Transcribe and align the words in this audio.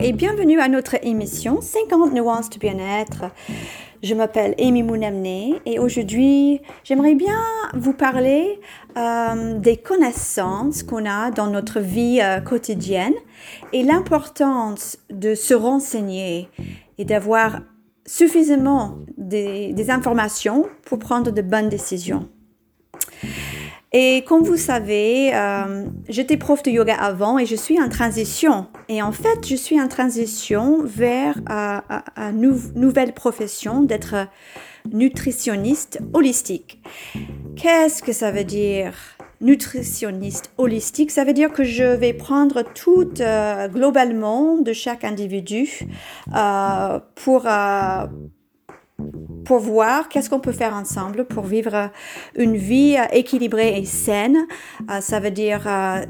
et 0.00 0.12
bienvenue 0.12 0.60
à 0.60 0.68
notre 0.68 0.96
émission 1.04 1.60
50 1.60 2.12
nuances 2.12 2.50
de 2.50 2.58
bien-être. 2.58 3.24
Je 4.02 4.14
m'appelle 4.14 4.54
Amy 4.60 4.82
Mounamné 4.82 5.60
et 5.66 5.78
aujourd'hui 5.78 6.60
j'aimerais 6.84 7.14
bien 7.14 7.38
vous 7.74 7.92
parler 7.92 8.60
euh, 8.96 9.58
des 9.58 9.76
connaissances 9.76 10.84
qu'on 10.84 11.04
a 11.04 11.30
dans 11.30 11.48
notre 11.48 11.80
vie 11.80 12.20
euh, 12.22 12.40
quotidienne 12.40 13.14
et 13.72 13.82
l'importance 13.82 14.98
de 15.10 15.34
se 15.34 15.54
renseigner 15.54 16.48
et 16.98 17.04
d'avoir 17.04 17.60
suffisamment 18.06 18.98
des, 19.16 19.72
des 19.72 19.90
informations 19.90 20.66
pour 20.84 20.98
prendre 20.98 21.32
de 21.32 21.42
bonnes 21.42 21.68
décisions. 21.68 22.28
Et 23.92 24.22
comme 24.26 24.42
vous 24.42 24.58
savez, 24.58 25.34
euh, 25.34 25.86
j'étais 26.08 26.36
prof 26.36 26.62
de 26.62 26.70
yoga 26.70 26.94
avant 26.94 27.38
et 27.38 27.46
je 27.46 27.56
suis 27.56 27.80
en 27.80 27.88
transition. 27.88 28.66
Et 28.88 29.00
en 29.00 29.12
fait, 29.12 29.46
je 29.48 29.56
suis 29.56 29.80
en 29.80 29.88
transition 29.88 30.82
vers 30.84 31.36
euh, 31.50 31.80
une 32.16 32.60
nouvelle 32.74 33.14
profession 33.14 33.82
d'être 33.82 34.28
nutritionniste 34.92 36.00
holistique. 36.12 36.82
Qu'est-ce 37.56 38.02
que 38.02 38.12
ça 38.12 38.30
veut 38.30 38.44
dire 38.44 38.94
nutritionniste 39.40 40.50
holistique? 40.58 41.10
Ça 41.10 41.24
veut 41.24 41.32
dire 41.32 41.52
que 41.52 41.64
je 41.64 41.84
vais 41.84 42.12
prendre 42.12 42.62
tout 42.62 43.10
euh, 43.20 43.68
globalement 43.68 44.58
de 44.58 44.72
chaque 44.74 45.04
individu 45.04 45.88
euh, 46.36 47.00
pour 47.14 47.46
pour 49.48 49.60
voir 49.60 50.08
qu'est-ce 50.08 50.28
qu'on 50.28 50.40
peut 50.40 50.52
faire 50.52 50.74
ensemble 50.74 51.24
pour 51.24 51.44
vivre 51.44 51.90
une 52.36 52.56
vie 52.56 52.96
équilibrée 53.12 53.78
et 53.78 53.86
saine. 53.86 54.46
Euh, 54.90 55.00
ça 55.00 55.20
veut 55.20 55.30
dire 55.30 55.62
euh, 55.66 56.04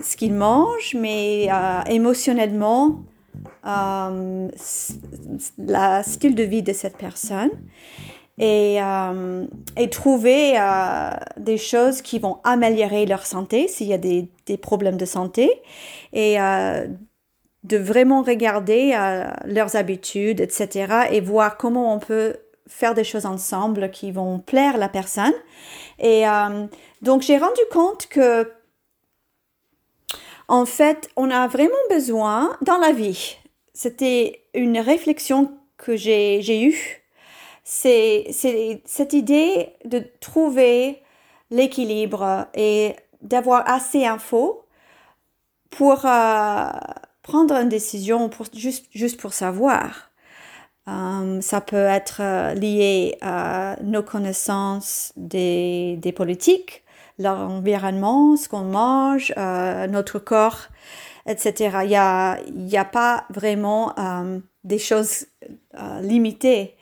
ce 0.00 0.16
qu'il 0.16 0.32
mange, 0.32 0.96
mais 0.98 1.48
euh, 1.52 1.82
émotionnellement, 1.90 3.02
le 3.64 4.48
style 6.02 6.34
de 6.34 6.42
vie 6.42 6.62
de 6.62 6.72
cette 6.72 6.96
personne. 6.96 7.50
Et, 8.36 8.78
et 9.76 9.90
trouver 9.90 10.58
des 11.36 11.56
choses 11.56 12.02
qui 12.02 12.18
vont 12.18 12.38
améliorer 12.42 13.06
leur 13.06 13.26
santé 13.26 13.68
s'il 13.68 13.86
y 13.86 13.92
a 13.92 13.98
des, 13.98 14.28
des, 14.46 14.56
problèmes 14.56 14.96
de 14.96 15.04
santé. 15.04 15.48
Et 16.12 16.36
de 17.64 17.78
vraiment 17.78 18.22
regarder 18.22 18.94
euh, 18.94 19.24
leurs 19.46 19.74
habitudes, 19.74 20.40
etc. 20.40 21.06
et 21.10 21.20
voir 21.20 21.56
comment 21.56 21.94
on 21.94 21.98
peut 21.98 22.36
faire 22.66 22.94
des 22.94 23.04
choses 23.04 23.26
ensemble 23.26 23.90
qui 23.90 24.12
vont 24.12 24.38
plaire 24.38 24.76
à 24.76 24.78
la 24.78 24.88
personne. 24.88 25.32
Et 25.98 26.28
euh, 26.28 26.66
donc 27.02 27.22
j'ai 27.22 27.38
rendu 27.38 27.60
compte 27.72 28.06
que, 28.06 28.52
en 30.48 30.66
fait, 30.66 31.08
on 31.16 31.30
a 31.30 31.48
vraiment 31.48 31.74
besoin 31.90 32.56
dans 32.62 32.78
la 32.78 32.92
vie. 32.92 33.38
C'était 33.72 34.42
une 34.52 34.78
réflexion 34.78 35.52
que 35.78 35.96
j'ai 35.96 36.62
eue. 36.62 37.02
C'est 37.64 38.26
cette 38.84 39.14
idée 39.14 39.70
de 39.86 40.02
trouver 40.20 41.02
l'équilibre 41.50 42.46
et 42.54 42.94
d'avoir 43.22 43.68
assez 43.68 44.02
d'infos 44.02 44.64
pour 45.70 46.04
euh, 46.04 46.68
prendre 47.24 47.54
une 47.54 47.68
décision 47.68 48.30
juste, 48.54 48.86
juste 48.92 49.20
pour 49.20 49.32
savoir. 49.32 50.10
Euh, 50.86 51.40
ça 51.40 51.60
peut 51.62 51.76
être 51.76 52.20
euh, 52.20 52.54
lié 52.54 53.16
à 53.22 53.76
nos 53.82 54.02
connaissances 54.02 55.12
des, 55.16 55.96
des 55.96 56.12
politiques, 56.12 56.84
l'environnement, 57.18 58.36
ce 58.36 58.48
qu'on 58.48 58.64
mange, 58.64 59.32
euh, 59.38 59.86
notre 59.86 60.18
corps, 60.18 60.68
etc. 61.26 61.78
Il 61.84 61.88
n'y 61.88 61.96
a, 61.96 62.38
a 62.80 62.84
pas 62.84 63.24
vraiment 63.30 63.94
des 64.62 64.78
choses 64.78 65.26
limitées 66.02 66.76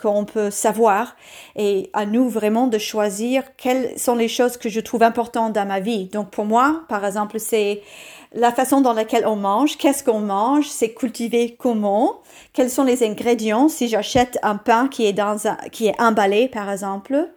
qu'on 0.00 0.24
peut 0.26 0.50
savoir 0.50 1.16
et 1.56 1.88
à 1.94 2.04
nous 2.04 2.28
vraiment 2.28 2.66
de 2.66 2.76
choisir 2.76 3.56
quelles 3.56 3.98
sont 3.98 4.14
les 4.14 4.28
choses 4.28 4.58
que 4.58 4.68
je 4.68 4.80
trouve 4.80 5.02
importantes 5.02 5.54
dans 5.54 5.66
ma 5.66 5.80
vie. 5.80 6.06
Donc 6.06 6.30
pour 6.30 6.44
moi, 6.44 6.82
par 6.88 7.06
exemple, 7.06 7.38
c'est 7.40 7.82
la 8.32 8.52
façon 8.52 8.80
dans 8.80 8.92
laquelle 8.92 9.26
on 9.26 9.36
mange, 9.36 9.76
qu'est-ce 9.78 10.04
qu'on 10.04 10.20
mange, 10.20 10.68
c'est 10.68 10.92
cultivé 10.92 11.56
comment, 11.58 12.20
quels 12.52 12.70
sont 12.70 12.84
les 12.84 13.02
ingrédients 13.02 13.68
si 13.68 13.88
j'achète 13.88 14.38
un 14.42 14.56
pain 14.56 14.88
qui 14.88 15.06
est 15.06 15.12
dans 15.12 15.46
un, 15.46 15.56
qui 15.72 15.86
est 15.86 16.00
emballé 16.00 16.48
par 16.48 16.70
exemple. 16.70 17.28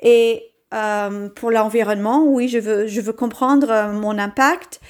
Et 0.00 0.44
euh, 0.74 1.28
pour 1.28 1.50
l'environnement, 1.50 2.24
oui, 2.24 2.48
je 2.48 2.58
veux 2.58 2.86
je 2.86 3.00
veux 3.00 3.12
comprendre 3.12 3.70
euh, 3.70 3.92
mon 3.92 4.18
impact. 4.18 4.80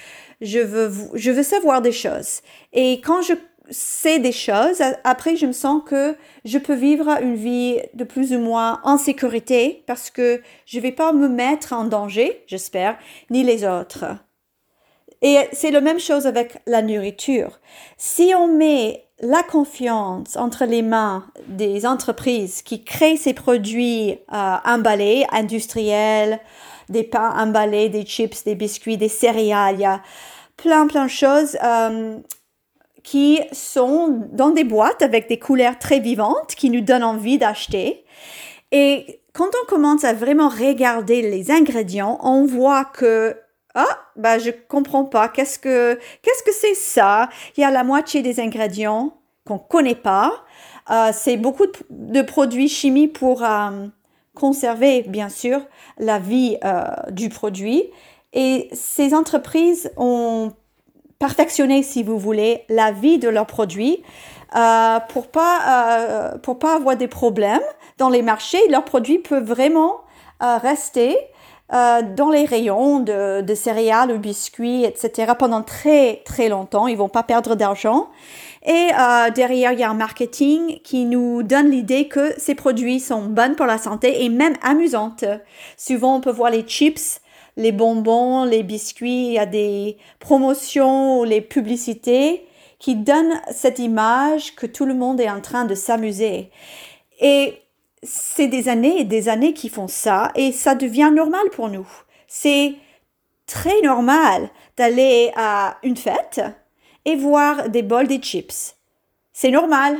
Je 0.40 0.58
veux 0.60 0.92
je 1.14 1.30
veux 1.30 1.42
savoir 1.42 1.82
des 1.82 1.92
choses. 1.92 2.42
Et 2.72 3.00
quand 3.00 3.22
je 3.22 3.34
sais 3.70 4.18
des 4.18 4.32
choses, 4.32 4.82
après 5.04 5.36
je 5.36 5.46
me 5.46 5.52
sens 5.52 5.82
que 5.86 6.16
je 6.44 6.58
peux 6.58 6.74
vivre 6.74 7.08
une 7.22 7.36
vie 7.36 7.78
de 7.94 8.04
plus 8.04 8.32
ou 8.32 8.38
moins 8.38 8.80
en 8.84 8.98
sécurité 8.98 9.84
parce 9.86 10.10
que 10.10 10.40
je 10.66 10.80
vais 10.80 10.92
pas 10.92 11.12
me 11.12 11.28
mettre 11.28 11.72
en 11.72 11.84
danger, 11.84 12.42
j'espère, 12.46 12.98
ni 13.30 13.44
les 13.44 13.64
autres. 13.64 14.04
Et 15.22 15.38
c'est 15.52 15.70
la 15.70 15.80
même 15.80 15.98
chose 15.98 16.26
avec 16.26 16.58
la 16.66 16.82
nourriture. 16.82 17.58
Si 17.96 18.32
on 18.36 18.48
met 18.48 19.04
la 19.20 19.42
confiance 19.42 20.36
entre 20.36 20.64
les 20.64 20.82
mains 20.82 21.26
des 21.48 21.86
entreprises 21.86 22.62
qui 22.62 22.84
créent 22.84 23.16
ces 23.16 23.34
produits 23.34 24.18
euh, 24.32 24.56
emballés, 24.64 25.26
industriels, 25.32 26.38
des 26.88 27.02
pains 27.02 27.34
emballés, 27.36 27.88
des 27.88 28.04
chips, 28.04 28.44
des 28.44 28.54
biscuits, 28.54 28.96
des 28.96 29.08
céréales, 29.08 29.74
il 29.74 29.80
y 29.80 29.84
a 29.84 30.00
plein 30.56 30.86
plein 30.86 31.06
de 31.06 31.10
choses 31.10 31.58
euh, 31.64 32.18
qui 33.02 33.40
sont 33.52 34.28
dans 34.32 34.50
des 34.50 34.64
boîtes 34.64 35.02
avec 35.02 35.28
des 35.28 35.38
couleurs 35.38 35.78
très 35.78 35.98
vivantes 35.98 36.54
qui 36.56 36.70
nous 36.70 36.80
donnent 36.80 37.04
envie 37.04 37.38
d'acheter. 37.38 38.04
Et 38.70 39.20
quand 39.32 39.48
on 39.62 39.66
commence 39.66 40.04
à 40.04 40.12
vraiment 40.12 40.48
regarder 40.48 41.22
les 41.22 41.50
ingrédients, 41.50 42.18
on 42.22 42.44
voit 42.44 42.84
que 42.84 43.36
ah, 43.80 43.98
bah 44.16 44.40
je 44.40 44.50
comprends 44.50 45.04
pas. 45.04 45.28
Qu'est-ce 45.28 45.56
que 45.56 45.94
qu'est-ce 46.22 46.42
que 46.42 46.50
c'est 46.52 46.74
ça? 46.74 47.28
Il 47.56 47.60
y 47.60 47.64
a 47.64 47.70
la 47.70 47.84
moitié 47.84 48.22
des 48.22 48.40
ingrédients 48.40 49.18
qu'on 49.46 49.60
connaît 49.60 49.94
pas. 49.94 50.32
Euh, 50.90 51.10
c'est 51.12 51.36
beaucoup 51.36 51.66
de, 51.90 52.22
produits 52.22 52.68
chimiques 52.68 53.12
pour 53.12 53.44
euh, 53.44 53.86
conserver, 54.34 55.02
bien 55.02 55.28
sûr, 55.28 55.60
la 55.98 56.18
vie 56.18 56.58
euh, 56.64 56.86
du 57.12 57.28
produit. 57.28 57.84
Et 58.32 58.68
ces 58.72 59.14
entreprises 59.14 59.92
ont 59.96 60.50
perfectionné, 61.20 61.84
si 61.84 62.02
vous 62.02 62.18
voulez, 62.18 62.64
la 62.68 62.90
vie 62.90 63.20
de 63.20 63.28
leurs 63.28 63.46
produits 63.46 64.02
pour 65.08 65.28
pas 65.28 66.34
pour 66.42 66.58
pas 66.58 66.74
avoir 66.74 66.96
des 66.96 67.08
problèmes 67.08 67.62
dans 67.98 68.08
les 68.08 68.22
marchés. 68.22 68.60
Leurs 68.70 68.84
produits 68.84 69.18
peuvent 69.18 69.44
vraiment 69.44 70.00
rester 70.40 71.16
euh, 71.72 72.00
dans 72.16 72.30
les 72.30 72.46
rayons 72.46 73.00
de, 73.00 73.42
de, 73.42 73.54
céréales 73.54 74.10
ou 74.10 74.18
biscuits, 74.18 74.84
etc. 74.84 75.32
pendant 75.38 75.62
très 75.62 76.22
très 76.24 76.48
longtemps. 76.48 76.86
Ils 76.86 76.96
vont 76.96 77.10
pas 77.10 77.22
perdre 77.22 77.56
d'argent. 77.56 78.08
Et 78.64 78.88
euh, 78.98 79.30
derrière, 79.30 79.72
il 79.72 79.78
y 79.78 79.82
a 79.82 79.90
un 79.90 79.94
marketing 79.94 80.80
qui 80.82 81.04
nous 81.04 81.42
donne 81.42 81.70
l'idée 81.70 82.08
que 82.08 82.32
ces 82.38 82.54
produits 82.54 83.00
sont 83.00 83.22
bons 83.22 83.54
pour 83.54 83.66
la 83.66 83.76
santé 83.76 84.24
et 84.24 84.30
même 84.30 84.54
amusantes. 84.62 85.24
Souvent, 85.76 86.16
on 86.16 86.20
peut 86.20 86.32
voir 86.32 86.50
les 86.50 86.62
chips, 86.62 87.20
les 87.56 87.72
bonbons, 87.72 88.44
les 88.44 88.62
biscuits. 88.62 89.26
Il 89.26 89.32
y 89.34 89.38
a 89.38 89.46
des 89.46 89.98
promotions 90.20 91.22
les 91.22 91.42
publicités 91.42 92.46
qui 92.78 92.94
donnent 92.94 93.40
cette 93.50 93.78
image 93.78 94.54
que 94.54 94.66
tout 94.66 94.86
le 94.86 94.94
monde 94.94 95.20
est 95.20 95.30
en 95.30 95.40
train 95.40 95.64
de 95.64 95.74
s'amuser. 95.74 96.50
Et 97.20 97.54
c'est 98.02 98.46
des 98.46 98.68
années 98.68 99.00
et 99.00 99.04
des 99.04 99.28
années 99.28 99.54
qui 99.54 99.68
font 99.68 99.88
ça 99.88 100.30
et 100.34 100.52
ça 100.52 100.74
devient 100.74 101.10
normal 101.14 101.48
pour 101.52 101.68
nous. 101.68 101.86
C'est 102.26 102.74
très 103.46 103.80
normal 103.82 104.50
d'aller 104.76 105.32
à 105.36 105.78
une 105.82 105.96
fête 105.96 106.40
et 107.04 107.16
voir 107.16 107.68
des 107.68 107.82
bols 107.82 108.08
de 108.08 108.22
chips. 108.22 108.76
C'est 109.32 109.50
normal. 109.50 109.96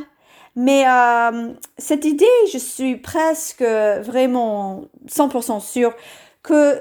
Mais 0.57 0.85
euh, 0.89 1.53
cette 1.79 2.05
idée, 2.05 2.27
je 2.53 2.59
suis 2.59 2.97
presque 2.97 3.63
vraiment 3.63 4.85
100% 5.09 5.61
sûre 5.61 5.95
que 6.43 6.81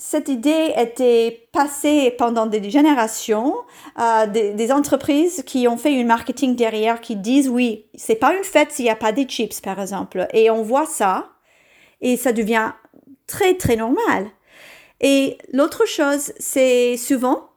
cette 0.00 0.30
idée 0.30 0.72
était 0.78 1.46
passée 1.52 2.14
pendant 2.16 2.46
des 2.46 2.70
générations, 2.70 3.54
euh, 4.00 4.26
des, 4.26 4.72
entreprises 4.72 5.42
qui 5.44 5.68
ont 5.68 5.76
fait 5.76 5.92
une 5.92 6.06
marketing 6.06 6.56
derrière 6.56 7.02
qui 7.02 7.16
disent 7.16 7.50
oui, 7.50 7.84
c'est 7.94 8.14
pas 8.14 8.32
une 8.34 8.42
fête 8.42 8.72
s'il 8.72 8.86
n'y 8.86 8.90
a 8.90 8.96
pas 8.96 9.12
des 9.12 9.24
chips 9.24 9.60
par 9.60 9.78
exemple. 9.78 10.26
Et 10.32 10.50
on 10.50 10.62
voit 10.62 10.86
ça 10.86 11.32
et 12.00 12.16
ça 12.16 12.32
devient 12.32 12.72
très 13.26 13.54
très 13.54 13.76
normal. 13.76 14.30
Et 15.02 15.36
l'autre 15.52 15.86
chose, 15.86 16.32
c'est 16.38 16.96
souvent, 16.96 17.50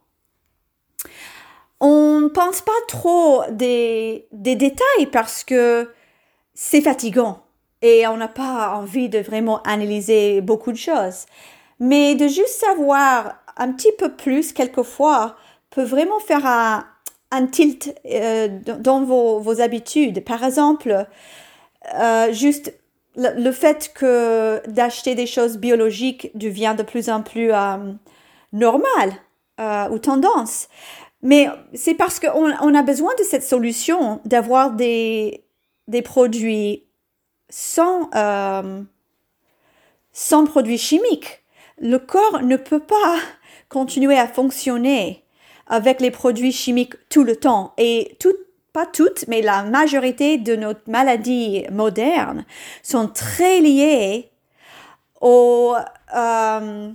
on 1.80 2.20
ne 2.20 2.28
pense 2.28 2.60
pas 2.60 2.72
trop 2.90 3.44
des, 3.52 4.28
des 4.34 4.58
détails 4.58 5.06
parce 5.14 5.46
que 5.46 5.94
c'est 6.54 6.82
fatigant 6.82 7.42
et 7.82 8.06
on 8.06 8.18
n'a 8.18 8.28
pas 8.28 8.76
envie 8.76 9.08
de 9.08 9.20
vraiment 9.20 9.62
analyser 9.62 10.42
beaucoup 10.42 10.74
de 10.74 10.78
choses. 10.78 11.26
Mais 11.84 12.16
de 12.16 12.30
juste 12.30 12.62
savoir 12.62 13.36
un 13.58 13.74
petit 13.74 13.92
peu 13.98 14.16
plus 14.16 14.54
quelquefois 14.54 15.36
peut 15.70 15.84
vraiment 15.84 16.20
faire 16.20 16.46
un, 16.46 16.86
un 17.30 17.46
tilt 17.46 17.94
euh, 18.06 18.48
dans 18.80 19.04
vos, 19.04 19.42
vos, 19.42 19.60
habitudes. 19.60 20.24
Par 20.24 20.46
exemple, 20.46 21.06
euh, 21.94 22.32
juste 22.32 22.74
le, 23.18 23.52
fait 23.52 23.92
que 23.94 24.66
d'acheter 24.70 25.14
des 25.14 25.26
choses 25.26 25.58
biologiques 25.58 26.32
devient 26.36 26.74
de 26.78 26.84
plus 26.84 27.10
en 27.10 27.22
plus 27.22 27.52
euh, 27.52 27.92
normal 28.54 29.12
ou 29.92 30.00
tendance. 30.00 30.70
Mais 31.22 31.48
c'est 31.74 31.96
parce 31.96 32.18
qu'on 32.22 32.54
on 32.62 32.76
a 32.76 32.82
besoin 32.82 33.12
de 33.20 33.24
cette 33.24 33.44
solution, 33.44 34.22
d'avoir 34.24 34.72
des, 34.72 35.44
des 35.90 36.02
produits 36.02 36.86
sans, 37.50 38.10
sans 40.14 40.46
produits 40.46 40.78
chimiques. 40.78 41.43
Le 41.80 41.98
corps 41.98 42.42
ne 42.42 42.58
peut 42.58 42.80
pas 42.80 43.18
continuer 43.70 44.18
à 44.18 44.28
fonctionner 44.28 45.24
avec 45.68 46.02
les 46.02 46.12
produits 46.12 46.52
chimiques 46.52 46.96
tout 47.10 47.24
le 47.24 47.36
temps. 47.36 47.74
Et 47.78 48.16
tout, 48.20 48.34
pas 48.74 48.86
toutes, 48.86 49.26
mais 49.28 49.42
la 49.42 49.64
majorité 49.64 50.38
de 50.38 50.56
nos 50.56 50.74
maladies 50.88 51.66
modernes 51.72 52.46
sont 52.82 53.08
très 53.08 53.60
liées 53.60 54.30
aux, 55.22 55.76
euh, 56.16 56.90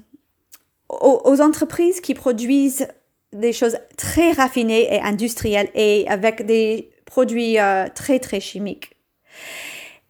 aux, 0.88 1.40
entreprises 1.40 2.00
qui 2.00 2.14
produisent 2.14 2.88
des 3.32 3.52
choses 3.52 3.78
très 3.96 4.32
raffinées 4.32 4.94
et 4.94 5.00
industrielles 5.00 5.70
et 5.74 6.06
avec 6.08 6.46
des 6.46 6.90
produits 7.04 7.58
euh, 7.58 7.86
très 7.94 8.18
très 8.18 8.40
chimiques. 8.40 8.96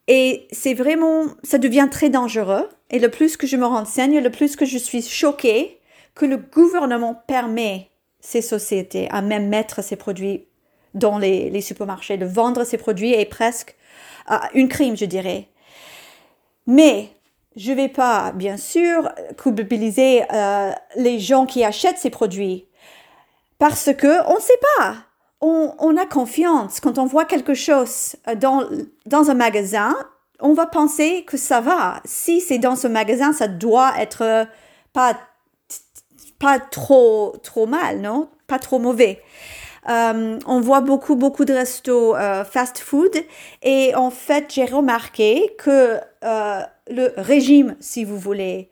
Et 0.08 0.48
c'est 0.52 0.74
vraiment, 0.74 1.26
ça 1.42 1.58
devient 1.58 1.88
très 1.90 2.08
dangereux. 2.08 2.68
Et 2.90 2.98
le 2.98 3.10
plus 3.10 3.36
que 3.36 3.46
je 3.46 3.56
me 3.56 3.66
renseigne, 3.66 4.18
le 4.18 4.30
plus 4.30 4.56
que 4.56 4.64
je 4.64 4.78
suis 4.78 5.02
choquée 5.02 5.80
que 6.14 6.26
le 6.26 6.36
gouvernement 6.36 7.14
permet 7.26 7.90
ces 8.20 8.42
sociétés 8.42 9.08
à 9.10 9.22
même 9.22 9.48
mettre 9.48 9.82
ces 9.82 9.96
produits 9.96 10.46
dans 10.94 11.18
les, 11.18 11.60
supermarchés, 11.60 12.16
de 12.16 12.26
vendre 12.26 12.64
ces 12.64 12.78
produits 12.78 13.12
est 13.12 13.26
presque 13.26 13.76
euh, 14.30 14.36
une 14.54 14.68
crime, 14.68 14.96
je 14.96 15.04
dirais. 15.04 15.48
Mais 16.66 17.10
je 17.56 17.70
ne 17.70 17.76
vais 17.76 17.88
pas, 17.88 18.32
bien 18.32 18.56
sûr, 18.56 19.08
culpabiliser 19.36 20.22
euh, 20.32 20.72
les 20.96 21.18
gens 21.18 21.46
qui 21.46 21.64
achètent 21.64 21.98
ces 21.98 22.10
produits 22.10 22.66
parce 23.58 23.90
que 23.92 24.26
on 24.28 24.36
ne 24.36 24.40
sait 24.40 24.60
pas. 24.76 24.96
On, 25.40 25.74
on, 25.78 25.96
a 25.96 26.04
confiance. 26.04 26.80
Quand 26.80 26.98
on 26.98 27.06
voit 27.06 27.24
quelque 27.24 27.54
chose 27.54 28.16
dans, 28.36 28.64
dans 29.06 29.30
un 29.30 29.34
magasin, 29.34 29.94
on 30.40 30.52
va 30.52 30.66
penser 30.66 31.24
que 31.26 31.36
ça 31.36 31.60
va. 31.60 32.00
Si 32.04 32.40
c'est 32.40 32.58
dans 32.58 32.76
ce 32.76 32.86
magasin, 32.86 33.32
ça 33.32 33.48
doit 33.48 33.92
être 33.98 34.46
pas 34.92 35.16
pas 36.38 36.58
trop, 36.58 37.36
trop 37.42 37.66
mal, 37.66 38.00
non? 38.00 38.28
Pas 38.46 38.58
trop 38.58 38.78
mauvais. 38.78 39.22
Euh, 39.88 40.38
on 40.46 40.60
voit 40.60 40.80
beaucoup, 40.80 41.16
beaucoup 41.16 41.44
de 41.44 41.52
restos 41.52 42.14
euh, 42.16 42.44
fast 42.44 42.78
food 42.78 43.12
et 43.62 43.94
en 43.94 44.10
fait, 44.10 44.52
j'ai 44.52 44.66
remarqué 44.66 45.54
que 45.58 45.98
euh, 46.24 46.60
le 46.90 47.12
régime, 47.16 47.76
si 47.80 48.04
vous 48.04 48.18
voulez, 48.18 48.68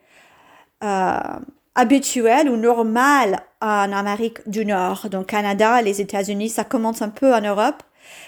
habituel 1.73 2.49
ou 2.49 2.57
normal 2.57 3.39
en 3.61 3.91
Amérique 3.91 4.47
du 4.47 4.63
Nord, 4.63 5.07
donc 5.09 5.27
Canada, 5.27 5.81
les 5.81 6.01
États-Unis, 6.01 6.49
ça 6.49 6.63
commence 6.63 7.01
un 7.01 7.09
peu 7.09 7.33
en 7.33 7.41
Europe, 7.41 7.81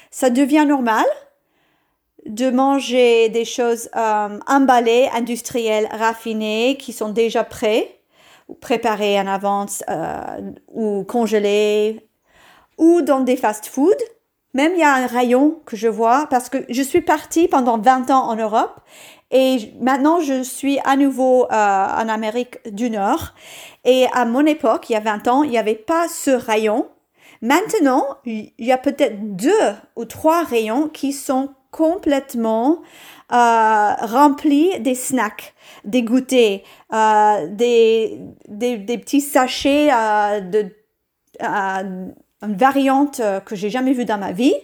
ça 0.09 0.31
devient 0.31 0.65
normal 0.67 1.05
de 2.29 2.49
manger 2.49 3.29
des 3.29 3.45
choses 3.45 3.89
emballées, 4.47 5.09
industrielles, 5.13 5.89
raffinées, 5.91 6.77
qui 6.77 6.93
sont 6.93 7.09
déjà 7.09 7.43
prêtes 7.43 7.99
préparés 8.61 9.19
en 9.19 9.27
avance 9.27 9.83
euh, 9.89 10.51
ou 10.73 11.03
congelés 11.03 12.07
ou 12.77 13.01
dans 13.01 13.19
des 13.19 13.35
fast-foods. 13.35 14.03
Même 14.53 14.73
il 14.73 14.79
y 14.79 14.83
a 14.83 14.93
un 14.95 15.05
rayon 15.05 15.61
que 15.65 15.75
je 15.75 15.87
vois 15.87 16.25
parce 16.29 16.49
que 16.49 16.57
je 16.69 16.81
suis 16.81 17.01
partie 17.01 17.47
pendant 17.47 17.77
20 17.77 18.09
ans 18.09 18.27
en 18.29 18.35
Europe 18.35 18.79
et 19.29 19.71
maintenant 19.79 20.19
je 20.21 20.41
suis 20.41 20.79
à 20.85 20.95
nouveau 20.95 21.45
euh, 21.45 21.47
en 21.51 22.09
Amérique 22.09 22.57
du 22.71 22.89
Nord. 22.89 23.35
Et 23.85 24.07
à 24.13 24.25
mon 24.25 24.45
époque, 24.45 24.89
il 24.89 24.93
y 24.93 24.95
a 24.95 25.01
20 25.01 25.27
ans, 25.27 25.43
il 25.43 25.51
n'y 25.51 25.57
avait 25.57 25.75
pas 25.75 26.07
ce 26.07 26.31
rayon. 26.31 26.87
Maintenant, 27.41 28.05
il 28.25 28.51
y 28.57 28.71
a 28.71 28.77
peut-être 28.77 29.35
deux 29.35 29.53
ou 29.95 30.03
trois 30.03 30.43
rayons 30.43 30.89
qui 30.89 31.13
sont 31.13 31.51
complètement 31.71 32.81
euh, 33.31 33.93
remplis 34.01 34.79
des 34.79 34.95
snacks, 34.95 35.53
des 35.85 36.01
goûters, 36.01 36.61
euh, 36.93 37.47
des, 37.47 38.19
des, 38.47 38.97
petits 38.97 39.21
sachets 39.21 39.89
euh, 39.93 40.41
de 40.41 40.65
une 41.41 42.55
variante 42.55 43.21
que 43.45 43.55
j'ai 43.55 43.69
jamais 43.69 43.93
vue 43.93 44.05
dans 44.05 44.17
ma 44.17 44.31
vie. 44.31 44.55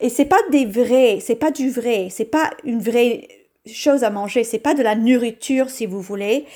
Et 0.00 0.08
c'est 0.08 0.24
pas 0.24 0.40
des 0.50 0.64
vrais, 0.64 1.18
c'est 1.20 1.36
pas 1.36 1.50
du 1.50 1.70
vrai, 1.70 2.08
c'est 2.10 2.24
pas 2.24 2.50
une 2.64 2.80
vraie 2.80 3.28
chose 3.66 4.02
à 4.04 4.10
manger, 4.10 4.42
c'est 4.42 4.58
pas 4.58 4.74
de 4.74 4.82
la 4.82 4.94
nourriture 4.94 5.70
si 5.70 5.86
vous 5.86 6.00
voulez, 6.00 6.46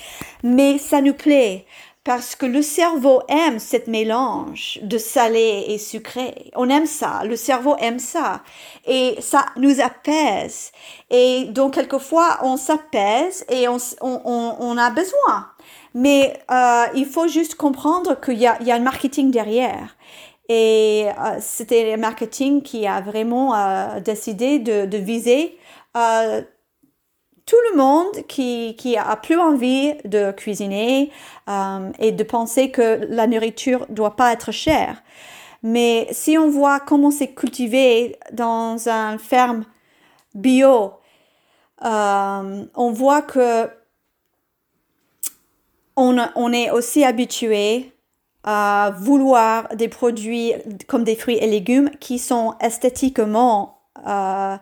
mais 0.43 0.77
ça 0.77 1.01
nous 1.01 1.13
plaît 1.13 1.65
parce 2.03 2.35
que 2.35 2.45
le 2.45 2.61
cerveau 2.61 3.21
aime 3.29 3.59
cette 3.59 3.87
mélange 3.87 4.79
de 4.81 4.97
salé 4.97 5.65
et 5.69 5.77
sucré. 5.77 6.51
On 6.55 6.69
aime 6.69 6.85
ça, 6.85 7.21
le 7.23 7.37
cerveau 7.37 7.75
aime 7.79 7.99
ça 7.99 8.41
et 8.85 9.15
ça 9.21 9.45
nous 9.55 9.79
apaise. 9.79 10.71
Et 11.09 11.45
donc 11.45 11.75
quelquefois 11.75 12.39
on 12.43 12.57
s'apaise 12.57 13.45
et 13.49 13.67
on, 13.69 13.77
on, 14.01 14.55
on, 14.59 14.77
a 14.77 14.89
besoin. 14.89 15.47
Mais 15.93 16.37
euh, 16.51 16.85
il 16.95 17.05
faut 17.05 17.27
juste 17.27 17.55
comprendre 17.55 18.19
qu'il 18.19 18.37
y 18.37 18.47
a, 18.47 18.57
il 18.59 18.67
y 18.67 18.71
a 18.71 18.75
un 18.75 18.79
marketing 18.79 19.31
derrière. 19.31 19.95
Et 20.49 21.07
euh, 21.07 21.37
c'était 21.39 21.91
le 21.91 21.97
marketing 21.97 22.63
qui 22.63 22.85
a 22.85 22.99
vraiment 22.99 23.55
euh, 23.55 24.01
décidé 24.01 24.59
de, 24.59 24.85
de 24.85 24.97
viser 24.97 25.57
euh, 25.95 26.41
tout 27.45 27.57
le 27.71 27.77
monde 27.77 28.25
qui, 28.27 28.75
qui 28.77 28.97
a 28.97 29.15
plus 29.15 29.37
envie 29.37 29.93
de 30.05 30.31
cuisiner 30.31 31.11
euh, 31.49 31.91
et 31.99 32.11
de 32.11 32.23
penser 32.23 32.71
que 32.71 33.05
la 33.09 33.27
nourriture 33.27 33.85
doit 33.89 34.15
pas 34.15 34.31
être 34.31 34.51
chère. 34.51 35.03
Mais 35.61 36.07
si 36.11 36.37
on 36.37 36.49
voit 36.49 36.79
comment 36.79 37.11
c'est 37.11 37.33
cultivé 37.33 38.17
dans 38.31 38.87
une 38.87 39.19
ferme 39.19 39.65
bio, 40.35 40.93
euh, 41.83 42.65
on 42.75 42.91
voit 42.91 43.21
que 43.21 43.69
on, 45.95 46.17
on, 46.35 46.53
est 46.53 46.71
aussi 46.71 47.03
habitué 47.03 47.91
à 48.43 48.93
vouloir 48.97 49.73
des 49.75 49.87
produits 49.87 50.53
comme 50.87 51.03
des 51.03 51.15
fruits 51.15 51.37
et 51.37 51.47
légumes 51.47 51.91
qui 51.99 52.19
sont 52.19 52.55
esthétiquement 52.59 53.79
euh, 54.07 54.57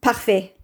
parfaits. 0.00 0.54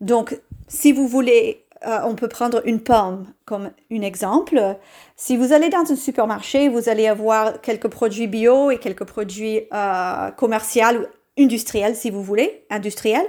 Donc, 0.00 0.38
si 0.68 0.92
vous 0.92 1.06
voulez, 1.06 1.64
euh, 1.86 1.98
on 2.04 2.14
peut 2.14 2.28
prendre 2.28 2.62
une 2.66 2.80
pomme 2.80 3.26
comme 3.44 3.70
un 3.92 4.02
exemple. 4.02 4.76
Si 5.16 5.36
vous 5.36 5.52
allez 5.52 5.68
dans 5.68 5.90
un 5.90 5.96
supermarché, 5.96 6.68
vous 6.68 6.88
allez 6.88 7.06
avoir 7.06 7.60
quelques 7.60 7.88
produits 7.88 8.26
bio 8.26 8.70
et 8.70 8.78
quelques 8.78 9.04
produits 9.04 9.62
euh, 9.72 10.30
commerciaux 10.30 11.00
ou 11.00 11.42
industriels, 11.42 11.96
si 11.96 12.10
vous 12.10 12.22
voulez, 12.22 12.64
industriels. 12.70 13.26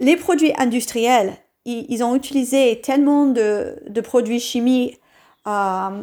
Les 0.00 0.16
produits 0.16 0.52
industriels, 0.58 1.34
ils, 1.64 2.02
ont 2.02 2.16
utilisé 2.16 2.80
tellement 2.80 3.26
de, 3.26 4.00
produits 4.02 4.40
chimiques 4.40 5.00
euh, 5.46 6.02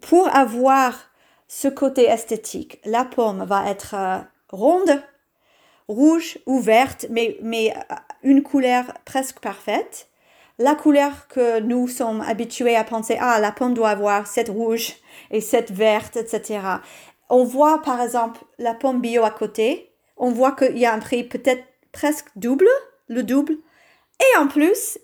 pour 0.00 0.34
avoir 0.34 0.94
ce 1.46 1.68
côté 1.68 2.04
esthétique. 2.04 2.80
La 2.84 3.04
pomme 3.04 3.44
va 3.44 3.68
être 3.68 3.94
ronde, 4.50 5.02
rouge 5.90 6.38
ou 6.46 6.60
verte, 6.60 7.06
mais, 7.10 7.36
mais 7.42 7.74
euh, 7.76 7.94
une 8.22 8.42
couleur 8.42 8.84
presque 9.04 9.40
parfaite. 9.40 10.08
La 10.58 10.74
couleur 10.74 11.26
que 11.28 11.60
nous 11.60 11.88
sommes 11.88 12.20
habitués 12.20 12.76
à 12.76 12.84
penser, 12.84 13.16
ah, 13.20 13.40
la 13.40 13.50
pomme 13.50 13.74
doit 13.74 13.90
avoir 13.90 14.26
cette 14.26 14.50
rouge 14.50 14.94
et 15.30 15.40
cette 15.40 15.72
verte, 15.72 16.16
etc. 16.16 16.60
On 17.28 17.44
voit 17.44 17.82
par 17.82 18.00
exemple 18.00 18.40
la 18.58 18.74
pomme 18.74 19.00
bio 19.00 19.24
à 19.24 19.30
côté. 19.30 19.92
On 20.16 20.30
voit 20.30 20.52
qu'il 20.52 20.78
y 20.78 20.86
a 20.86 20.92
un 20.92 20.98
prix 20.98 21.24
peut-être 21.24 21.64
presque 21.92 22.28
double, 22.36 22.68
le 23.08 23.22
double. 23.22 23.54
Et 24.20 24.38
en 24.38 24.48
plus, 24.48 24.98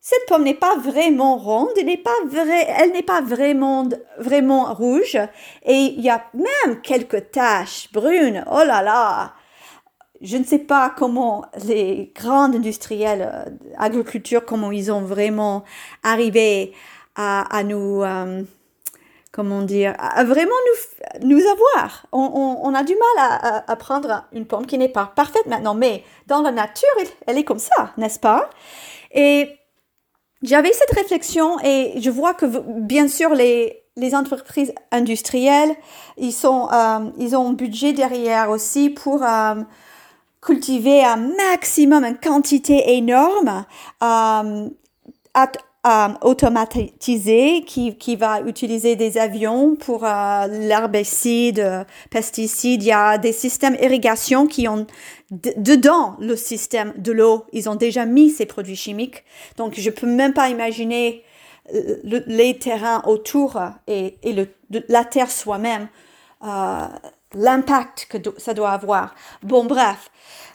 cette 0.00 0.26
pomme 0.28 0.44
n'est 0.44 0.54
pas 0.54 0.76
vraiment 0.76 1.38
ronde, 1.38 1.70
elle 1.78 1.86
n'est 1.86 1.96
pas, 1.96 2.10
vrai, 2.26 2.66
elle 2.78 2.92
n'est 2.92 3.02
pas 3.02 3.22
vraiment, 3.22 3.88
vraiment 4.18 4.72
rouge. 4.74 5.16
Et 5.64 5.76
il 5.76 6.00
y 6.00 6.10
a 6.10 6.24
même 6.34 6.82
quelques 6.82 7.30
taches 7.30 7.90
brunes. 7.92 8.44
Oh 8.50 8.64
là 8.64 8.82
là! 8.82 9.34
Je 10.20 10.36
ne 10.36 10.44
sais 10.44 10.58
pas 10.58 10.90
comment 10.96 11.44
les 11.64 12.12
grands 12.14 12.52
industriels 12.52 13.30
euh, 13.32 13.50
agriculture, 13.78 14.44
comment 14.44 14.70
ils 14.70 14.92
ont 14.92 15.00
vraiment 15.00 15.64
arrivé 16.02 16.74
à, 17.16 17.56
à 17.56 17.62
nous, 17.62 18.02
euh, 18.02 18.42
comment 19.32 19.62
dire, 19.62 19.94
à 19.98 20.24
vraiment 20.24 20.52
nous, 21.22 21.28
nous 21.28 21.42
avoir. 21.46 22.06
On, 22.12 22.74
a 22.74 22.82
du 22.82 22.94
mal 22.94 23.40
à, 23.42 23.70
à, 23.70 23.76
prendre 23.76 24.24
une 24.32 24.46
pomme 24.46 24.66
qui 24.66 24.76
n'est 24.76 24.88
pas 24.88 25.10
parfaite 25.14 25.46
maintenant, 25.46 25.74
mais 25.74 26.04
dans 26.26 26.42
la 26.42 26.52
nature, 26.52 26.88
elle, 27.26 27.38
est 27.38 27.44
comme 27.44 27.58
ça, 27.58 27.92
n'est-ce 27.96 28.20
pas? 28.20 28.50
Et 29.12 29.48
j'avais 30.42 30.72
cette 30.72 30.92
réflexion 30.92 31.58
et 31.60 31.94
je 32.00 32.10
vois 32.10 32.34
que 32.34 32.46
bien 32.80 33.08
sûr 33.08 33.34
les, 33.34 33.82
les 33.96 34.14
entreprises 34.14 34.72
industrielles, 34.92 35.74
ils, 36.18 36.32
sont, 36.32 36.68
euh, 36.72 37.10
ils 37.18 37.34
ont 37.36 37.48
un 37.48 37.52
budget 37.52 37.92
derrière 37.92 38.50
aussi 38.50 38.90
pour 38.90 39.22
cultiver 40.40 41.04
un 41.04 41.16
maximum, 41.16 42.04
une 42.04 42.18
quantité 42.18 42.96
énorme, 42.96 43.64
euh, 44.02 44.68
euh, 45.86 46.08
automatisé 46.20 47.64
qui, 47.66 47.96
qui 47.96 48.14
va 48.14 48.42
utiliser 48.42 48.96
des 48.96 49.16
avions 49.16 49.76
pour 49.76 50.04
euh, 50.04 50.46
l'herbicide, 50.46 51.86
pesticides. 52.10 52.82
Il 52.82 52.88
y 52.88 52.92
a 52.92 53.16
des 53.16 53.32
systèmes 53.32 53.78
irrigation 53.80 54.46
qui 54.46 54.68
ont 54.68 54.86
dedans 55.30 56.16
le 56.20 56.36
système 56.36 56.92
de 56.98 57.12
l'eau. 57.12 57.46
Ils 57.54 57.70
ont 57.70 57.76
déjà 57.76 58.04
mis 58.04 58.28
ces 58.28 58.44
produits 58.44 58.76
chimiques. 58.76 59.24
Donc, 59.56 59.72
je 59.78 59.88
peux 59.88 60.06
même 60.06 60.34
pas 60.34 60.50
imaginer 60.50 61.24
euh, 61.74 61.96
les 62.26 62.58
terrains 62.58 63.02
autour 63.06 63.58
et, 63.86 64.18
et 64.22 64.34
le, 64.34 64.48
la 64.88 65.04
terre 65.04 65.30
soi-même, 65.30 65.88
euh, 66.44 66.86
l'impact 67.34 68.08
que 68.10 68.18
ça 68.38 68.54
doit 68.54 68.70
avoir. 68.70 69.14
Bon, 69.42 69.64
bref. 69.64 70.10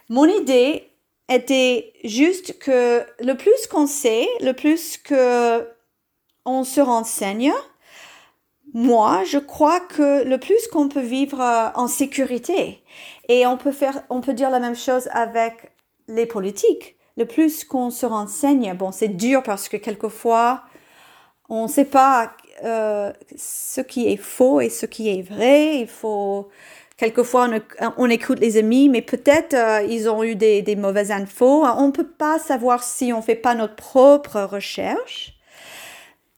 Mon 0.09 0.25
idée, 0.25 0.91
était 1.29 1.93
juste 2.03 2.59
que 2.59 3.03
le 3.19 3.33
plus 3.33 3.67
qu'on 3.67 3.87
sait, 3.87 4.27
le 4.41 4.53
plus 4.53 4.97
que 4.97 5.67
on 6.45 6.63
se 6.63 6.79
renseigne, 6.79 7.51
moi, 8.73 9.23
je 9.23 9.39
crois 9.39 9.79
que 9.79 10.23
le 10.23 10.37
plus 10.37 10.67
qu'on 10.67 10.89
peut 10.89 11.01
vivre 11.01 11.41
euh, 11.41 11.69
en 11.75 11.87
sécurité, 11.87 12.83
et 13.29 13.47
on 13.47 13.57
peut 13.57 13.71
faire, 13.71 14.03
on 14.09 14.21
peut 14.21 14.33
dire 14.33 14.49
la 14.49 14.59
même 14.59 14.75
chose 14.75 15.09
avec 15.11 15.71
les 16.07 16.25
politiques. 16.25 16.95
Le 17.17 17.25
plus 17.25 17.63
qu'on 17.63 17.89
se 17.89 18.05
renseigne, 18.05 18.73
bon, 18.73 18.91
c'est 18.91 19.07
dur 19.07 19.41
parce 19.43 19.69
que 19.69 19.77
quelquefois, 19.77 20.63
on 21.47 21.63
ne 21.63 21.67
sait 21.69 21.85
pas 21.85 22.33
euh, 22.63 23.11
ce 23.35 23.81
qui 23.81 24.07
est 24.07 24.17
faux 24.17 24.61
et 24.61 24.69
ce 24.69 24.85
qui 24.85 25.09
est 25.09 25.21
vrai. 25.21 25.79
Il 25.79 25.87
faut 25.87 26.49
Quelquefois, 26.97 27.49
on, 27.97 28.09
écoute 28.09 28.39
les 28.39 28.55
amis, 28.55 28.87
mais 28.87 29.01
peut-être 29.01 29.53
euh, 29.53 29.81
ils 29.81 30.07
ont 30.07 30.23
eu 30.23 30.35
des, 30.35 30.61
des, 30.61 30.77
mauvaises 30.77 31.11
infos. 31.11 31.65
On 31.65 31.87
ne 31.87 31.91
peut 31.91 32.07
pas 32.07 32.39
savoir 32.39 32.83
si 32.83 33.11
on 33.11 33.17
ne 33.17 33.21
fait 33.21 33.35
pas 33.35 33.53
notre 33.53 33.75
propre 33.75 34.39
recherche. 34.43 35.33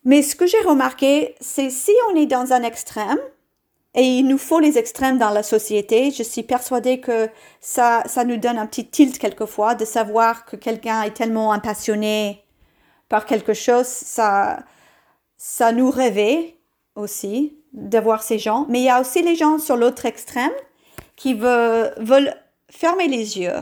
Mais 0.04 0.24
ce 0.24 0.36
que 0.36 0.48
j'ai 0.48 0.60
remarqué, 0.62 1.36
c'est 1.42 1.70
si 1.70 1.92
on 2.10 2.16
est 2.16 2.26
dans 2.26 2.54
un 2.54 2.64
extrême, 2.64 3.20
et 3.94 4.04
il 4.04 4.28
nous 4.28 4.40
faut 4.40 4.60
les 4.60 4.80
extrêmes 4.80 5.20
dans 5.20 5.30
la 5.30 5.44
société, 5.44 6.10
je 6.12 6.24
suis 6.24 6.44
persuadée 6.44 7.00
que 7.00 7.30
ça, 7.62 8.04
ça 8.08 8.24
nous 8.24 8.38
donne 8.38 8.58
un 8.58 8.66
petit 8.66 8.88
tilt 8.88 9.20
quelquefois 9.20 9.76
de 9.76 9.86
savoir 9.86 10.46
que 10.46 10.56
quelqu'un 10.56 11.04
est 11.04 11.16
tellement 11.16 11.52
impassionné 11.52 12.44
par 13.10 13.26
quelque 13.26 13.54
chose, 13.54 13.86
ça, 13.86 14.60
ça 15.38 15.72
nous 15.72 15.89
réveille 15.89 16.56
aussi 16.96 17.58
d'avoir 17.74 18.24
ces 18.24 18.39
gens, 18.39 18.65
mais 18.70 18.79
il 18.79 18.86
y 18.86 18.89
a 18.89 19.00
aussi 19.00 19.22
les 19.22 19.36
gens 19.36 19.60
sur 19.60 19.77
l'autre 19.77 20.06
extrême 20.06 20.51
qui 21.15 21.34
veulent, 21.34 21.94
veulent 21.98 22.34
fermer 22.70 23.08
les 23.08 23.38
yeux. 23.38 23.53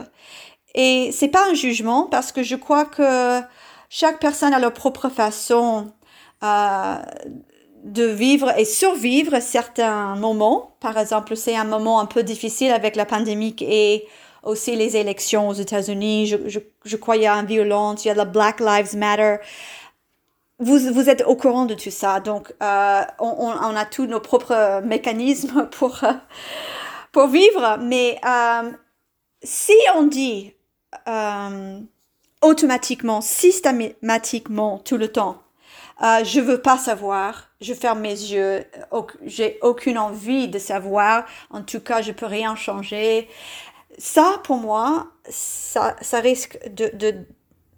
Et 0.74 1.10
c'est 1.12 1.28
pas 1.28 1.48
un 1.50 1.54
jugement 1.54 2.04
parce 2.04 2.32
que 2.32 2.42
je 2.42 2.56
crois 2.56 2.84
que 2.84 3.40
chaque 3.88 4.20
personne 4.20 4.52
a 4.52 4.58
leur 4.58 4.72
propre 4.72 5.08
façon 5.08 5.92
euh, 6.42 6.96
de 7.84 8.04
vivre 8.04 8.58
et 8.58 8.64
survivre 8.64 9.40
certains 9.40 10.16
moments. 10.16 10.76
Par 10.80 10.98
exemple, 10.98 11.36
c'est 11.36 11.56
un 11.56 11.64
moment 11.64 12.00
un 12.00 12.06
peu 12.06 12.22
difficile 12.22 12.72
avec 12.72 12.96
la 12.96 13.06
pandémie 13.06 13.56
et 13.60 14.06
aussi 14.42 14.76
les 14.76 14.96
élections 14.96 15.48
aux 15.48 15.54
États-Unis. 15.54 16.26
Je, 16.26 16.36
je, 16.46 16.58
je 16.84 16.96
crois 16.96 17.14
qu'il 17.14 17.24
y 17.24 17.26
a 17.26 17.34
une 17.34 17.46
violence, 17.46 18.04
il 18.04 18.08
y 18.08 18.10
a 18.10 18.14
la 18.14 18.24
Black 18.24 18.60
Lives 18.60 18.96
Matter 18.96 19.36
vous, 20.58 20.78
vous 20.78 21.10
êtes 21.10 21.22
au 21.26 21.36
courant 21.36 21.66
de 21.66 21.74
tout 21.74 21.90
ça, 21.90 22.20
donc 22.20 22.54
euh, 22.62 23.02
on, 23.18 23.50
a 23.50 23.84
tous 23.84 24.06
nos 24.06 24.20
propres 24.20 24.80
mécanismes 24.84 25.66
pour, 25.70 26.02
euh, 26.04 26.12
pour 27.12 27.28
vivre, 27.28 27.78
mais 27.80 28.18
euh, 28.26 28.70
si 29.42 29.74
on 29.94 30.04
dit 30.04 30.54
euh, 31.08 31.80
automatiquement, 32.40 33.20
systématiquement, 33.20 34.78
tout 34.78 34.96
le 34.96 35.08
temps, 35.08 35.42
euh, 36.02 36.24
je 36.24 36.40
veux 36.40 36.60
pas 36.60 36.78
savoir, 36.78 37.48
je 37.60 37.74
ferme 37.74 38.00
mes 38.00 38.10
yeux, 38.10 38.64
j'ai 39.24 39.58
aucune 39.62 39.98
envie 39.98 40.48
de 40.48 40.58
savoir, 40.58 41.26
en 41.50 41.62
tout 41.62 41.80
cas, 41.80 42.00
je 42.00 42.12
peux 42.12 42.26
rien 42.26 42.54
changer. 42.54 43.28
Ça, 43.98 44.40
pour 44.44 44.56
moi, 44.56 45.08
ça, 45.28 45.96
ça 46.02 46.20
risque 46.20 46.58
de 46.70 47.26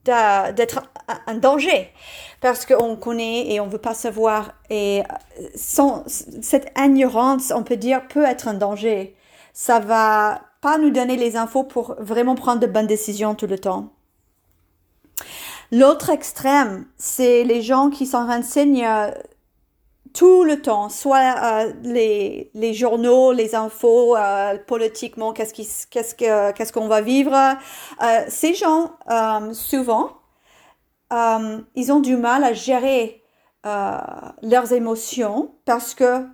d'être 0.09 0.83
un 1.27 1.35
danger. 1.35 1.93
Parce 2.41 2.67
qu'on 2.67 2.97
connaît 2.97 3.51
et 3.53 3.61
on 3.61 3.67
veut 3.67 3.79
pas 3.79 3.95
savoir. 3.95 4.53
Et 4.71 5.03
sans 5.55 6.05
cette 6.07 6.73
ignorance 6.77 7.53
on 7.55 7.63
peut 7.63 7.77
dire 7.77 8.07
peut 8.09 8.25
être 8.25 8.49
un 8.49 8.55
danger. 8.55 9.17
Ça 9.53 9.81
va 9.81 10.43
pas 10.61 10.79
nous 10.79 10.91
donner 10.91 11.17
les 11.17 11.37
infos 11.37 11.65
pour 11.65 11.95
vraiment 11.99 12.35
prendre 12.35 12.61
de 12.61 12.67
bonnes 12.67 12.87
décisions 12.87 13.35
tout 13.35 13.47
le 13.47 13.59
temps. 13.59 13.93
L'autre 15.71 16.11
extrême 16.11 16.87
c'est 16.97 17.45
les 17.45 17.63
gens 17.63 17.91
qui 17.91 18.07
s'en 18.07 18.27
renseignent 18.27 18.87
tout 20.19 20.43
le 20.43 20.61
temps, 20.61 20.89
soit 20.89 21.37
euh, 21.45 21.73
les, 21.85 22.75
journaux, 22.75 23.31
les 23.31 23.55
infos, 23.55 24.17
euh, 24.17 24.59
politiquement, 24.67 25.33
qu'est-ce 25.33 26.73
qu'on 26.73 26.89
va 26.89 27.01
vivre. 27.01 27.33
Euh, 28.03 28.25
ces 28.27 28.53
gens, 28.53 28.99
souvent, 29.53 30.11
ils 31.13 31.93
ont 31.93 32.01
du 32.01 32.17
mal 32.17 32.43
à 32.43 32.53
gérer 32.53 33.23
leurs 34.43 34.73
émotions 34.73 35.55
parce 35.65 35.95
que 35.95 36.27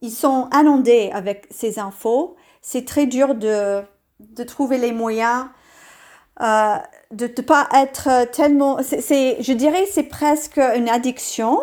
ils 0.00 0.10
sont 0.10 0.48
inondés 0.52 1.12
avec 1.14 1.46
ces 1.50 1.78
infos. 1.78 2.34
C'est 2.62 2.84
très 2.84 3.06
dur 3.06 3.36
de, 3.36 3.84
trouver 4.44 4.78
les 4.78 4.90
moyens 4.90 5.46
de 6.40 7.26
ne 7.26 7.42
pas 7.42 7.68
être 7.76 8.28
tellement... 8.32 8.78
Je 8.80 9.52
dirais 9.52 9.86
c'est 9.86 10.08
presque 10.08 10.58
une 10.58 10.88
addiction 10.88 11.60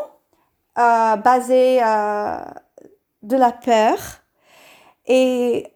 euh, 0.77 1.15
basé 1.15 1.81
euh, 1.83 2.37
de 3.23 3.37
la 3.37 3.51
peur 3.51 3.97
et 5.07 5.67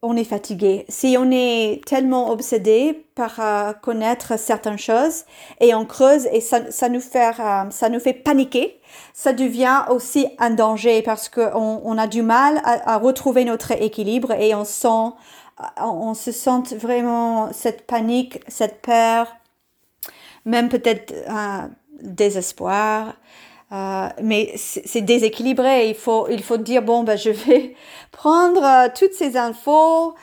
on 0.00 0.16
est 0.16 0.24
fatigué. 0.24 0.84
Si 0.88 1.16
on 1.18 1.30
est 1.32 1.84
tellement 1.84 2.30
obsédé 2.30 3.06
par 3.14 3.40
euh, 3.40 3.72
connaître 3.72 4.38
certaines 4.38 4.78
choses 4.78 5.24
et 5.60 5.74
on 5.74 5.84
creuse 5.84 6.26
et 6.32 6.40
ça, 6.40 6.70
ça 6.70 6.88
nous 6.88 7.00
fait 7.00 7.32
euh, 7.40 7.70
ça 7.70 7.88
nous 7.88 7.98
fait 7.98 8.12
paniquer, 8.12 8.80
ça 9.12 9.32
devient 9.32 9.82
aussi 9.90 10.28
un 10.38 10.50
danger 10.50 11.02
parce 11.02 11.28
qu'on 11.28 11.82
on 11.84 11.98
a 11.98 12.06
du 12.06 12.22
mal 12.22 12.60
à, 12.64 12.96
retrouver 12.98 13.44
notre 13.44 13.72
équilibre 13.72 14.32
et 14.32 14.54
on 14.54 14.64
sent 14.64 15.14
on 15.78 16.14
se 16.14 16.30
sent 16.30 16.76
vraiment 16.76 17.52
cette 17.52 17.84
panique, 17.84 18.40
cette 18.46 18.80
peur, 18.80 19.26
même 20.44 20.68
peut-être 20.68 21.12
un 21.26 21.70
désespoir. 22.00 23.14
Euh, 23.70 24.08
mais 24.22 24.52
c'est 24.56 25.02
déséquilibré. 25.02 25.88
Il 25.90 25.94
faut, 25.94 26.28
il 26.30 26.42
faut 26.42 26.56
dire, 26.56 26.82
bon, 26.82 27.02
ben, 27.02 27.16
je 27.16 27.30
vais 27.30 27.74
prendre 28.12 28.62
euh, 28.64 28.88
toutes 28.94 29.12
ces 29.12 29.36
infos, 29.36 30.14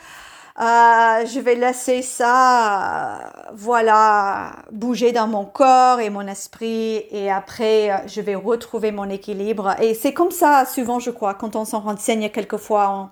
euh, 0.58 1.26
je 1.26 1.38
vais 1.40 1.54
laisser 1.54 2.02
ça, 2.02 3.18
euh, 3.18 3.50
voilà, 3.54 4.52
bouger 4.72 5.12
dans 5.12 5.26
mon 5.28 5.44
corps 5.44 6.00
et 6.00 6.10
mon 6.10 6.26
esprit, 6.26 7.04
et 7.10 7.30
après, 7.30 8.06
je 8.08 8.20
vais 8.22 8.34
retrouver 8.34 8.90
mon 8.90 9.08
équilibre. 9.10 9.76
Et 9.80 9.94
c'est 9.94 10.14
comme 10.14 10.30
ça, 10.30 10.64
souvent, 10.64 10.98
je 10.98 11.10
crois, 11.10 11.34
quand 11.34 11.56
on 11.56 11.64
s'en 11.64 11.80
renseigne 11.80 12.30
quelquefois, 12.30 13.10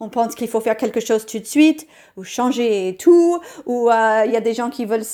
on 0.00 0.08
pense 0.08 0.34
qu'il 0.34 0.48
faut 0.48 0.60
faire 0.60 0.76
quelque 0.76 1.00
chose 1.00 1.26
tout 1.26 1.38
de 1.38 1.44
suite 1.44 1.86
ou 2.16 2.24
changer 2.24 2.96
tout 2.98 3.40
ou 3.66 3.90
euh, 3.90 4.22
il 4.26 4.32
y 4.32 4.36
a 4.36 4.40
des 4.40 4.54
gens 4.54 4.70
qui 4.70 4.84
veulent 4.84 5.06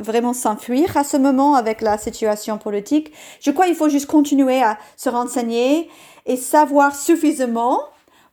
vraiment 0.00 0.32
s'enfuir 0.32 0.96
à 0.96 1.04
ce 1.04 1.16
moment 1.16 1.54
avec 1.54 1.80
la 1.80 1.96
situation 1.96 2.58
politique. 2.58 3.12
Je 3.40 3.50
crois 3.50 3.66
qu'il 3.66 3.76
faut 3.76 3.88
juste 3.88 4.06
continuer 4.06 4.62
à 4.62 4.78
se 4.96 5.08
renseigner 5.08 5.88
et 6.26 6.36
savoir 6.36 6.94
suffisamment 6.94 7.80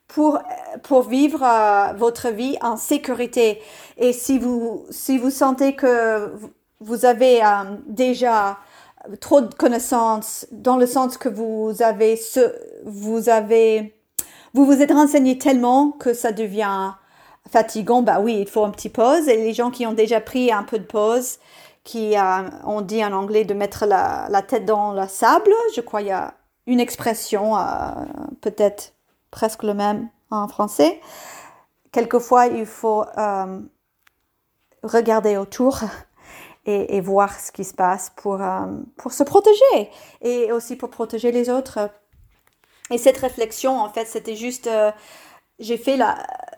pour 0.08 0.40
pour 0.84 1.04
vivre 1.04 1.44
euh, 1.44 1.94
votre 1.94 2.30
vie 2.30 2.58
en 2.62 2.78
sécurité. 2.78 3.62
Et 3.98 4.14
si 4.14 4.40
vous 4.40 4.86
si 4.90 5.18
vous 5.18 5.30
sentez 5.30 5.76
que 5.76 6.32
vous 6.80 7.06
avez 7.06 7.44
euh, 7.44 7.78
déjà 7.86 8.58
trop 9.22 9.42
de 9.42 9.54
connaissances 9.54 10.48
dans 10.52 10.78
le 10.78 10.88
sens 10.88 11.18
que 11.18 11.30
vous 11.30 11.76
avez 11.82 12.16
ce 12.16 12.56
vous 12.86 13.30
avez 13.30 13.97
vous 14.54 14.66
vous 14.66 14.82
êtes 14.82 14.92
renseigné 14.92 15.38
tellement 15.38 15.92
que 15.92 16.14
ça 16.14 16.32
devient 16.32 16.92
fatigant, 17.50 18.02
bah 18.02 18.20
oui, 18.20 18.38
il 18.40 18.48
faut 18.48 18.64
un 18.64 18.72
petit 18.72 18.90
pause. 18.90 19.28
Et 19.28 19.38
les 19.38 19.54
gens 19.54 19.72
qui 19.72 19.86
ont 19.86 19.94
déjà 19.94 20.22
pris 20.22 20.52
un 20.52 20.64
peu 20.64 20.80
de 20.80 20.84
pause, 20.84 21.40
qui 21.84 22.18
euh, 22.18 22.50
ont 22.66 22.82
dit 22.82 23.04
en 23.04 23.14
anglais 23.14 23.46
de 23.46 23.54
mettre 23.54 23.86
la, 23.86 24.28
la, 24.30 24.42
tête 24.42 24.66
dans 24.66 24.92
le 24.92 25.08
sable, 25.08 25.54
je 25.76 25.82
crois 25.82 26.02
qu'il 26.02 26.10
y 26.10 26.12
a 26.12 26.34
une 26.66 26.82
expression, 26.82 27.58
euh, 27.58 27.62
peut-être 28.42 28.94
presque 29.32 29.64
le 29.64 29.74
même 29.74 30.10
en 30.30 30.48
français. 30.48 31.00
Quelquefois, 31.92 32.48
il 32.48 32.66
faut 32.66 33.06
euh, 33.18 33.60
regarder 34.84 35.38
autour 35.38 35.80
et, 36.66 36.98
et, 36.98 37.02
voir 37.02 37.40
ce 37.40 37.52
qui 37.52 37.64
se 37.64 37.74
passe 37.74 38.12
pour, 38.18 38.42
euh, 38.42 38.66
pour 38.98 39.14
se 39.14 39.24
protéger 39.24 39.90
et 40.22 40.52
aussi 40.52 40.76
pour 40.76 40.90
protéger 40.90 41.32
les 41.32 41.50
autres 41.50 41.90
Et 42.92 42.98
cette 42.98 43.18
réflexion, 43.18 43.80
en 43.80 43.90
fait, 43.90 44.06
c'était 44.06 44.36
juste, 44.36 44.68
euh, 44.68 44.92
j'ai 45.60 45.78
fait 45.78 46.00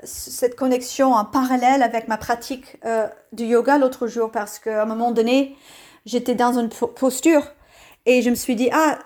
cette 0.03 0.55
connexion 0.55 1.13
en 1.13 1.25
parallèle 1.25 1.81
avec 1.81 2.07
ma 2.07 2.17
pratique 2.17 2.77
euh, 2.85 3.07
du 3.31 3.45
yoga 3.45 3.77
l'autre 3.77 4.07
jour 4.07 4.31
parce 4.31 4.59
qu'à 4.59 4.83
un 4.83 4.85
moment 4.85 5.11
donné, 5.11 5.55
j'étais 6.05 6.35
dans 6.35 6.57
une 6.59 6.69
posture 6.69 7.43
et 8.05 8.21
je 8.21 8.29
me 8.29 8.35
suis 8.35 8.55
dit, 8.55 8.69
ah, 8.71 8.99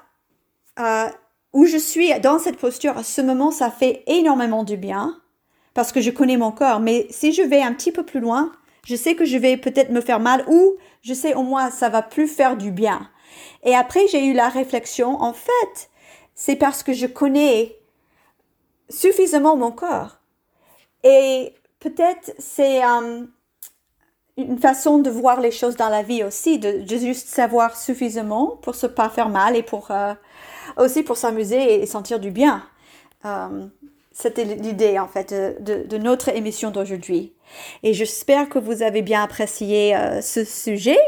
euh, 0.79 1.09
où 1.53 1.65
je 1.65 1.77
suis 1.77 2.19
dans 2.19 2.39
cette 2.39 2.57
posture, 2.57 2.97
à 2.97 3.03
ce 3.03 3.21
moment, 3.21 3.51
ça 3.51 3.69
fait 3.69 4.03
énormément 4.07 4.63
du 4.63 4.75
bien 4.75 5.19
parce 5.73 5.91
que 5.91 6.01
je 6.01 6.11
connais 6.11 6.37
mon 6.37 6.51
corps. 6.51 6.79
Mais 6.79 7.07
si 7.09 7.31
je 7.31 7.41
vais 7.41 7.61
un 7.61 7.73
petit 7.73 7.91
peu 7.91 8.03
plus 8.03 8.19
loin, 8.19 8.51
je 8.85 8.95
sais 8.95 9.15
que 9.15 9.25
je 9.25 9.37
vais 9.37 9.55
peut-être 9.57 9.91
me 9.91 10.01
faire 10.01 10.19
mal 10.19 10.43
ou 10.47 10.75
je 11.01 11.13
sais 11.13 11.33
au 11.35 11.43
moins 11.43 11.69
ça 11.69 11.89
va 11.89 12.01
plus 12.01 12.27
faire 12.27 12.57
du 12.57 12.71
bien. 12.71 13.09
Et 13.63 13.75
après, 13.75 14.07
j'ai 14.07 14.25
eu 14.25 14.33
la 14.33 14.49
réflexion, 14.49 15.21
en 15.21 15.33
fait, 15.33 15.89
c'est 16.35 16.55
parce 16.55 16.83
que 16.83 16.93
je 16.93 17.05
connais 17.05 17.77
suffisamment 18.89 19.55
mon 19.55 19.71
corps. 19.71 20.19
Et 21.03 21.53
peut-être 21.79 22.33
c'est 22.39 22.83
euh, 22.83 23.25
une 24.37 24.57
façon 24.57 24.99
de 24.99 25.09
voir 25.09 25.41
les 25.41 25.51
choses 25.51 25.75
dans 25.75 25.89
la 25.89 26.03
vie 26.03 26.23
aussi, 26.23 26.59
de, 26.59 26.83
juste 26.87 27.27
savoir 27.27 27.77
suffisamment 27.77 28.57
pour 28.61 28.75
se 28.75 28.87
pas 28.87 29.09
faire 29.09 29.29
mal 29.29 29.55
et 29.55 29.63
pour 29.63 29.91
euh, 29.91 30.13
aussi 30.77 31.03
pour 31.03 31.17
s'amuser 31.17 31.81
et 31.81 31.85
sentir 31.85 32.19
du 32.19 32.31
bien. 32.31 32.63
Euh, 33.25 33.67
c'était 34.11 34.45
l'idée 34.45 34.99
en 34.99 35.07
fait 35.07 35.33
de, 35.33 35.97
notre 35.97 36.29
émission 36.29 36.69
d'aujourd'hui. 36.71 37.33
Et 37.81 37.93
j'espère 37.93 38.47
que 38.47 38.59
vous 38.59 38.83
avez 38.83 39.01
bien 39.01 39.23
apprécié 39.23 39.95
ce 40.21 40.43
sujet. 40.43 40.99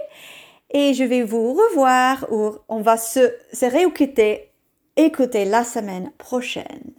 Et 0.71 0.95
je 0.95 1.03
vais 1.03 1.21
vous 1.21 1.53
revoir 1.53 2.25
ou 2.31 2.53
on 2.67 2.81
va 2.81 2.97
se, 2.97 3.31
se 3.53 3.65
écouter 4.97 5.45
la 5.45 5.63
semaine 5.63 6.11
prochaine. 6.17 6.93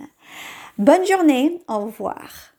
Bonne 0.78 1.06
journée, 1.06 1.60
au 1.68 1.86
revoir. 1.86 2.54